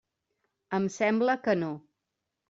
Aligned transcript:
Em 0.77 0.87
sembla 0.95 1.35
que 1.47 1.55
no. 1.65 1.69